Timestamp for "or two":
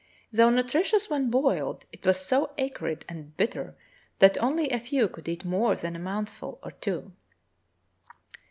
6.63-7.11